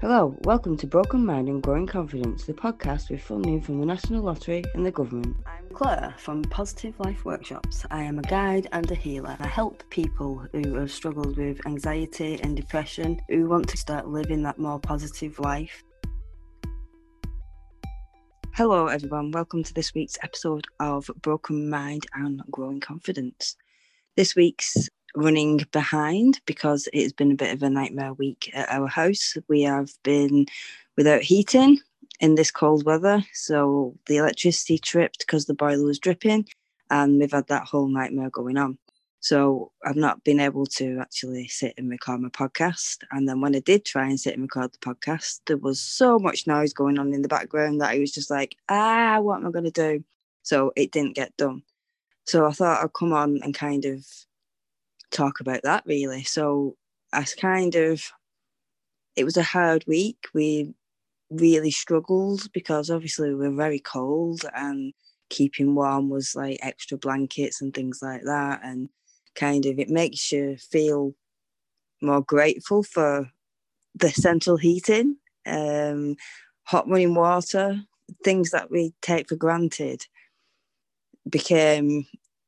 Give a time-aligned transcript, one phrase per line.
[0.00, 4.22] Hello, welcome to Broken Mind and Growing Confidence, the podcast with funding from the National
[4.22, 5.36] Lottery and the government.
[5.44, 7.84] I'm Claire from Positive Life Workshops.
[7.90, 9.36] I am a guide and a healer.
[9.38, 14.42] I help people who have struggled with anxiety and depression who want to start living
[14.44, 15.84] that more positive life.
[18.54, 19.32] Hello, everyone.
[19.32, 23.54] Welcome to this week's episode of Broken Mind and Growing Confidence.
[24.16, 28.86] This week's running behind because it's been a bit of a nightmare week at our
[28.86, 29.36] house.
[29.48, 30.46] We have been
[30.96, 31.78] without heating
[32.20, 36.46] in this cold weather, so the electricity tripped because the boiler was dripping,
[36.90, 38.78] and we've had that whole nightmare going on.
[39.20, 42.98] So I've not been able to actually sit and record my podcast.
[43.10, 46.18] And then when I did try and sit and record the podcast, there was so
[46.18, 49.46] much noise going on in the background that I was just like, ah, what am
[49.46, 50.02] I going to do?
[50.42, 51.62] So it didn't get done.
[52.26, 54.06] So I thought I'd come on and kind of
[55.10, 56.24] talk about that really.
[56.24, 56.76] So
[57.12, 58.02] I kind of,
[59.16, 60.26] it was a hard week.
[60.34, 60.74] We
[61.30, 64.92] really struggled because obviously we were very cold and
[65.28, 68.60] keeping warm was like extra blankets and things like that.
[68.62, 68.88] And
[69.34, 71.14] kind of, it makes you feel
[72.02, 73.30] more grateful for
[73.94, 76.16] the central heating, um,
[76.64, 77.80] hot running water,
[78.24, 80.06] things that we take for granted
[81.28, 82.06] became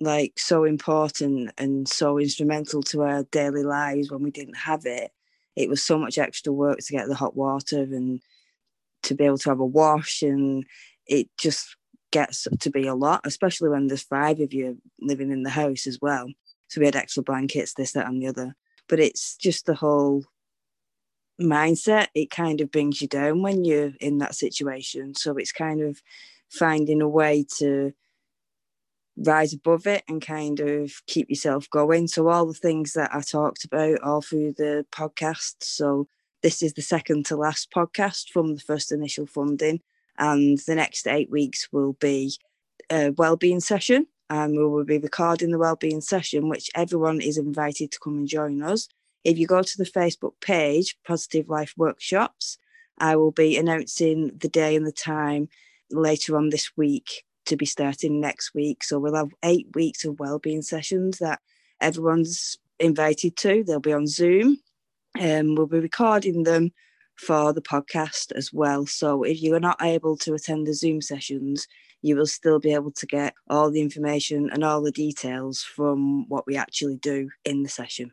[0.00, 5.12] like so important and so instrumental to our daily lives when we didn't have it.
[5.56, 8.20] It was so much extra work to get the hot water and
[9.04, 10.64] to be able to have a wash, and
[11.06, 11.76] it just
[12.10, 15.86] gets to be a lot, especially when there's five of you living in the house
[15.86, 16.26] as well.
[16.68, 18.56] So we had extra blankets, this, that, and the other.
[18.88, 20.24] But it's just the whole
[21.40, 22.08] mindset.
[22.14, 25.14] It kind of brings you down when you're in that situation.
[25.14, 26.00] So it's kind of
[26.50, 27.92] finding a way to
[29.16, 32.08] rise above it and kind of keep yourself going.
[32.08, 35.56] So all the things that I talked about all through the podcast.
[35.60, 36.08] So
[36.42, 39.80] this is the second to last podcast from the first initial funding,
[40.18, 42.34] and the next eight weeks will be
[42.90, 47.92] a wellbeing session, and we will be recording the wellbeing session, which everyone is invited
[47.92, 48.88] to come and join us.
[49.24, 52.58] If you go to the Facebook page, Positive Life Workshops,
[52.98, 55.48] I will be announcing the day and the time
[55.90, 58.84] later on this week to be starting next week.
[58.84, 61.40] So we'll have eight weeks of wellbeing sessions that
[61.80, 63.64] everyone's invited to.
[63.64, 64.58] They'll be on Zoom.
[65.18, 66.72] and um, we'll be recording them
[67.16, 68.86] for the podcast as well.
[68.86, 71.68] So if you're not able to attend the Zoom sessions,
[72.02, 76.28] you will still be able to get all the information and all the details from
[76.28, 78.12] what we actually do in the session.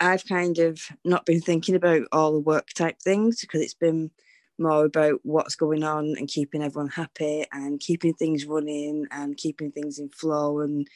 [0.00, 4.10] I've kind of not been thinking about all the work type things because it's been
[4.58, 9.70] more about what's going on and keeping everyone happy and keeping things running and keeping
[9.70, 10.88] things in flow and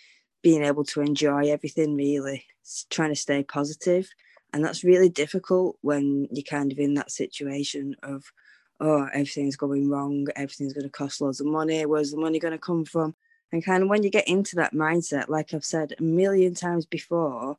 [0.43, 2.45] being able to enjoy everything really.
[2.63, 4.09] It's trying to stay positive.
[4.53, 8.25] And that's really difficult when you're kind of in that situation of
[8.81, 10.27] oh everything's going wrong.
[10.37, 11.87] Everything's going to cost loads of money.
[11.87, 13.15] Where's the money going to come from?
[13.53, 16.87] And kind of when you get into that mindset like i've said a million times
[16.87, 17.59] before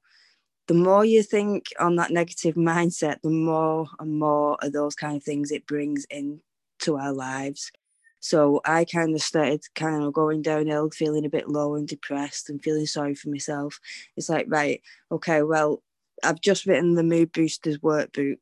[0.67, 5.17] the more you think on that negative mindset, the more and more of those kind
[5.17, 7.71] of things it brings into our lives.
[8.19, 12.49] So I kind of started kind of going downhill, feeling a bit low and depressed
[12.49, 13.79] and feeling sorry for myself.
[14.15, 14.81] It's like, right,
[15.11, 15.83] okay, well,
[16.23, 18.39] I've just written the Mood Boosters workbook.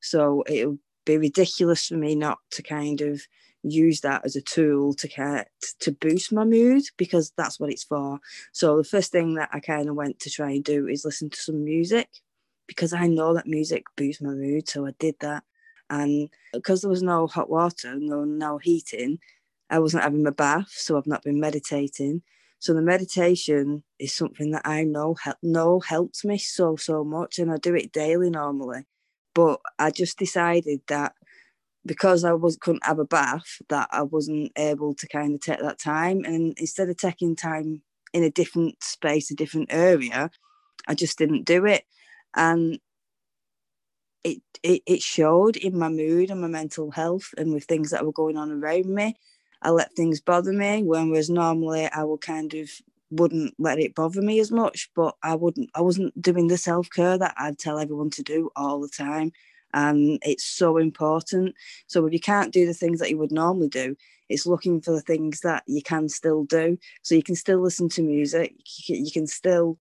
[0.00, 3.22] So it'll be ridiculous for me not to kind of
[3.62, 5.48] use that as a tool to get
[5.80, 8.18] to boost my mood because that's what it's for.
[8.52, 11.30] So the first thing that I kind of went to try and do is listen
[11.30, 12.08] to some music
[12.66, 14.68] because I know that music boosts my mood.
[14.68, 15.44] So I did that,
[15.90, 19.18] and because there was no hot water, no no heating,
[19.70, 22.22] I wasn't having my bath, so I've not been meditating.
[22.58, 27.38] So the meditation is something that I know help, know helps me so so much,
[27.38, 28.86] and I do it daily normally.
[29.34, 31.14] But I just decided that
[31.86, 35.60] because I was couldn't have a bath that I wasn't able to kind of take
[35.60, 36.24] that time.
[36.24, 37.82] And instead of taking time
[38.12, 40.30] in a different space a different area
[40.88, 41.84] I just didn't do it.
[42.34, 42.78] And
[44.24, 48.04] it, it it showed in my mood and my mental health and with things that
[48.04, 49.16] were going on around me.
[49.62, 52.70] I let things bother me when whereas normally I would kind of
[53.10, 57.18] wouldn't let it bother me as much but I wouldn't I wasn't doing the self-care
[57.18, 59.32] that I'd tell everyone to do all the time
[59.74, 61.54] and it's so important.
[61.86, 63.96] So if you can't do the things that you would normally do,
[64.28, 66.78] it's looking for the things that you can still do.
[67.02, 68.54] So you can still listen to music,
[68.86, 69.78] you can still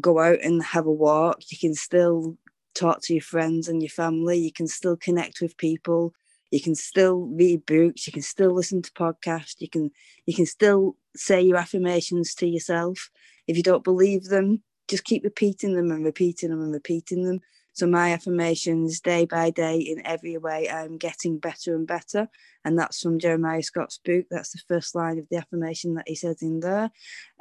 [0.00, 2.36] go out and have a walk, you can still
[2.74, 6.14] talk to your friends and your family, you can still connect with people,
[6.50, 9.90] you can still read books, you can still listen to podcasts, you can
[10.26, 13.10] you can still say your affirmations to yourself.
[13.46, 17.40] If you don't believe them, just keep repeating them and repeating them and repeating them
[17.74, 22.28] So my affirmations day by day in every way, I'm getting better and better.
[22.64, 24.26] And that's from Jeremiah Scott's book.
[24.30, 26.90] That's the first line of the affirmation that he says in there.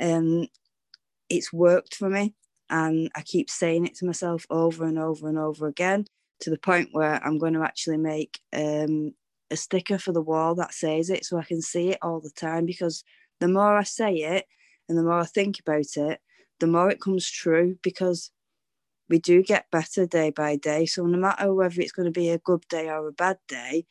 [0.01, 0.47] Um,
[1.29, 2.33] it's worked for me.
[2.69, 6.05] And I keep saying it to myself over and over and over again
[6.39, 9.13] to the point where I'm going to actually make um,
[9.51, 12.31] a sticker for the wall that says it so I can see it all the
[12.31, 13.03] time because
[13.39, 14.45] the more I say it
[14.89, 16.19] and the more I think about it,
[16.59, 18.31] the more it comes true because
[19.09, 20.85] we do get better day by day.
[20.85, 23.85] So no matter whether it's going to be a good day or a bad day,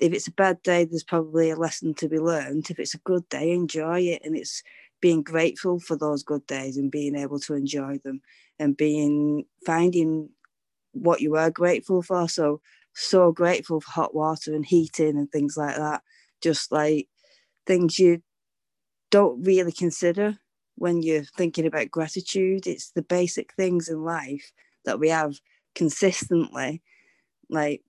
[0.00, 2.70] if it's a bad day, there's probably a lesson to be learned.
[2.70, 4.22] If it's a good day, enjoy it.
[4.24, 4.62] And it's
[5.00, 8.20] being grateful for those good days and being able to enjoy them
[8.58, 10.30] and being finding
[10.92, 12.28] what you are grateful for.
[12.28, 12.60] So
[12.94, 16.02] so grateful for hot water and heating and things like that.
[16.42, 17.08] Just like
[17.66, 18.22] things you
[19.10, 20.38] don't really consider
[20.80, 22.66] when you're thinking about gratitude.
[22.66, 24.50] It's the basic things in life
[24.86, 25.34] that we have
[25.74, 26.82] consistently,
[27.50, 27.82] like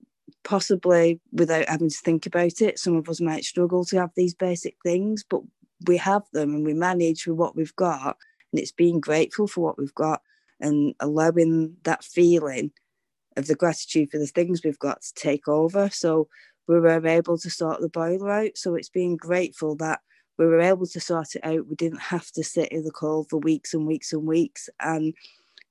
[0.44, 2.78] possibly without having to think about it.
[2.78, 5.40] Some of us might struggle to have these basic things, but
[5.86, 8.18] we have them and we manage with what we've got.
[8.52, 10.20] And it's being grateful for what we've got
[10.60, 12.72] and allowing that feeling
[13.38, 15.88] of the gratitude for the things we've got to take over.
[15.88, 16.28] So
[16.68, 18.56] we were um, able to sort the boiler out.
[18.56, 20.00] So it's being grateful that
[20.42, 21.66] we were able to sort it out.
[21.66, 24.68] We didn't have to sit in the cold for weeks and weeks and weeks.
[24.80, 25.14] And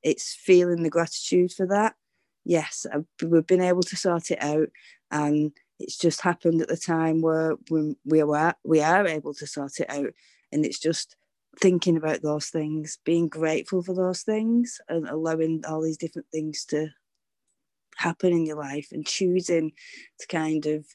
[0.04, 1.96] it's feeling the gratitude for that.
[2.44, 2.86] Yes,
[3.24, 4.70] we've been able to sort it out.
[5.12, 9.48] And it's just happened at the time where we, we, are, we are able to
[9.48, 10.14] sort it out.
[10.52, 11.16] And it's just
[11.60, 16.66] thinking about those things, being grateful for those things, and allowing all these different things
[16.66, 16.88] to
[17.98, 19.72] happen in your life and choosing
[20.20, 20.86] to kind of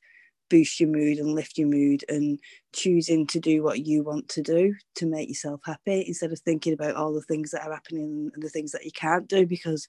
[0.48, 2.38] boost your mood and lift your mood and
[2.72, 6.72] choosing to do what you want to do to make yourself happy instead of thinking
[6.72, 9.88] about all the things that are happening and the things that you can't do because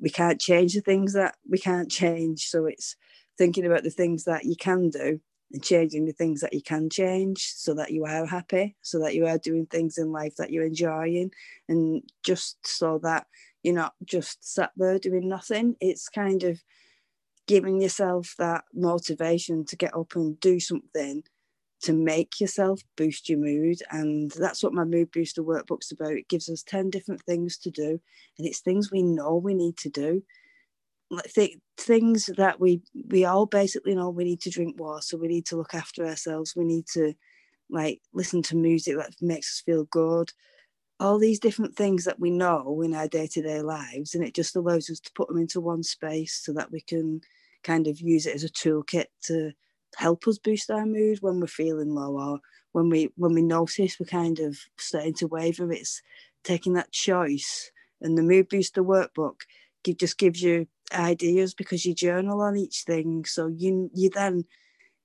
[0.00, 2.96] we can't change the things that we can't change so it's
[3.38, 5.20] thinking about the things that you can do
[5.52, 9.14] and changing the things that you can change so that you are happy so that
[9.14, 11.30] you are doing things in life that you're enjoying
[11.68, 13.26] and just so that
[13.64, 15.74] you're not just sat there doing nothing.
[15.80, 16.62] It's kind of
[17.46, 21.22] giving yourself that motivation to get up and do something
[21.82, 23.78] to make yourself boost your mood.
[23.90, 26.12] And that's what my mood booster workbook's about.
[26.12, 28.00] It gives us 10 different things to do,
[28.38, 30.22] and it's things we know we need to do.
[31.10, 35.18] Like th- things that we we all basically know we need to drink water, so
[35.18, 37.14] we need to look after ourselves, we need to
[37.70, 40.30] like listen to music that makes us feel good
[41.00, 44.88] all these different things that we know in our day-to-day lives and it just allows
[44.88, 47.20] us to put them into one space so that we can
[47.62, 49.52] kind of use it as a toolkit to
[49.96, 52.40] help us boost our mood when we're feeling low or
[52.72, 55.70] when we when we notice we're kind of starting to waver.
[55.72, 56.02] It's
[56.42, 57.70] taking that choice
[58.00, 59.40] and the mood booster workbook
[59.98, 64.44] just gives you ideas because you journal on each thing so you you then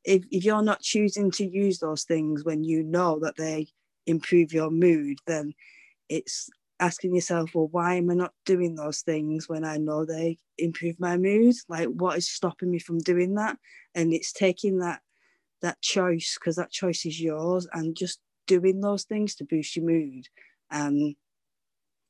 [0.04, 3.68] if, if you're not choosing to use those things when you know that they
[4.06, 5.54] improve your mood then
[6.10, 10.38] it's asking yourself, well, why am I not doing those things when I know they
[10.58, 11.56] improve my mood?
[11.68, 13.58] Like, what is stopping me from doing that?
[13.96, 15.02] And it's taking that
[15.62, 19.86] that choice because that choice is yours, and just doing those things to boost your
[19.86, 20.28] mood
[20.72, 21.16] and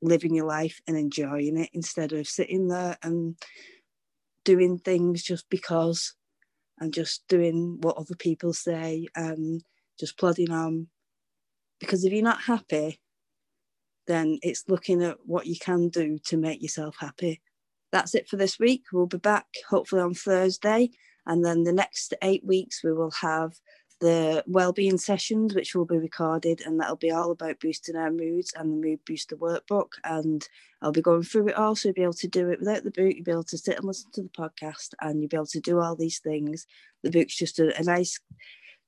[0.01, 3.35] living your life and enjoying it instead of sitting there and
[4.45, 6.15] doing things just because
[6.79, 9.63] and just doing what other people say and
[10.00, 10.88] just plodding on.
[11.79, 13.00] Because if you're not happy,
[14.09, 17.41] then it's looking at what you can do to make yourself happy.
[17.91, 18.83] That's it for this week.
[18.91, 20.89] We'll be back hopefully on Thursday.
[21.25, 23.53] And then the next eight weeks, we will have
[23.99, 28.53] the well-being sessions which will be recorded and that'll be all about boosting our moods
[28.55, 30.47] and the mood booster workbook and
[30.81, 32.91] i'll be going through it all so you'll be able to do it without the
[32.91, 35.45] book you'll be able to sit and listen to the podcast and you'll be able
[35.45, 36.65] to do all these things
[37.03, 38.19] the book's just a, a nice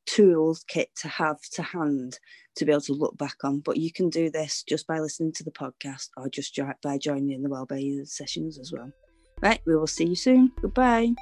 [0.05, 2.19] tools kit to have to hand
[2.55, 3.59] to be able to look back on.
[3.59, 7.31] But you can do this just by listening to the podcast or just by joining
[7.31, 8.91] in the wellbeing sessions as well.
[9.41, 10.51] Right, we will see you soon.
[10.61, 11.13] Goodbye.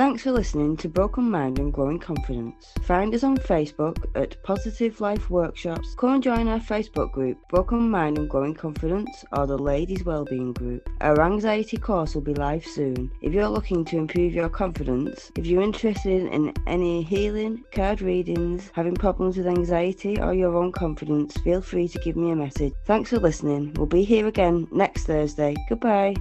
[0.00, 2.72] Thanks for listening to Broken Mind and Growing Confidence.
[2.84, 5.94] Find us on Facebook at Positive Life Workshops.
[5.98, 10.54] Come and join our Facebook group, Broken Mind and Growing Confidence, or the Ladies Wellbeing
[10.54, 10.88] Group.
[11.02, 13.10] Our anxiety course will be live soon.
[13.20, 18.70] If you're looking to improve your confidence, if you're interested in any healing, card readings,
[18.72, 22.72] having problems with anxiety, or your own confidence, feel free to give me a message.
[22.86, 23.74] Thanks for listening.
[23.74, 25.54] We'll be here again next Thursday.
[25.68, 26.14] Goodbye.